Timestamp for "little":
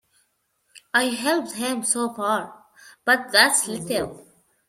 3.67-4.25